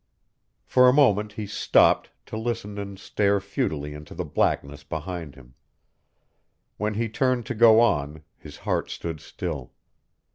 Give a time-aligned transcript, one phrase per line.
[0.65, 5.53] For a moment he stopped to listen and stare futilely into the blackness behind him.
[6.77, 9.73] When he turned to go on his heart stood still.